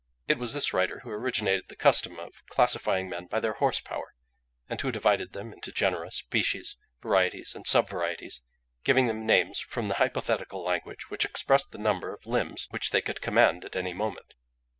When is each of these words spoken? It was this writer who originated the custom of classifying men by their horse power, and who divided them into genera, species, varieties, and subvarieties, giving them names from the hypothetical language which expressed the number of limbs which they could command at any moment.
It 0.27 0.39
was 0.39 0.53
this 0.55 0.73
writer 0.73 1.01
who 1.01 1.11
originated 1.11 1.65
the 1.67 1.75
custom 1.75 2.19
of 2.19 2.43
classifying 2.47 3.07
men 3.07 3.27
by 3.27 3.39
their 3.39 3.53
horse 3.53 3.79
power, 3.81 4.15
and 4.67 4.81
who 4.81 4.91
divided 4.91 5.33
them 5.33 5.53
into 5.53 5.71
genera, 5.71 6.09
species, 6.11 6.75
varieties, 7.03 7.53
and 7.53 7.65
subvarieties, 7.67 8.41
giving 8.83 9.05
them 9.05 9.27
names 9.27 9.59
from 9.59 9.89
the 9.89 9.93
hypothetical 10.01 10.63
language 10.63 11.11
which 11.11 11.23
expressed 11.23 11.71
the 11.71 11.77
number 11.77 12.15
of 12.15 12.25
limbs 12.25 12.65
which 12.71 12.89
they 12.89 13.01
could 13.03 13.21
command 13.21 13.63
at 13.63 13.75
any 13.75 13.93
moment. 13.93 14.33